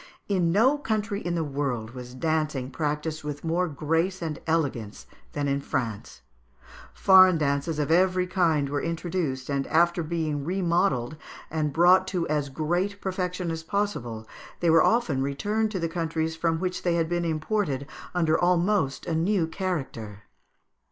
[0.27, 5.47] In no country in the world was dancing practised with more grace and elegance than
[5.47, 6.23] in France.
[6.91, 11.17] Foreign dances of every kind were introduced, and, after being remodelled
[11.51, 14.27] and brought to as great perfection as possible,
[14.59, 19.05] they were often returned to the countries from which they had been imported under almost
[19.05, 20.23] a new character.